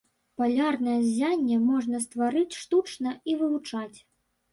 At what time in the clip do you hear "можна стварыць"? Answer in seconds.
1.65-2.57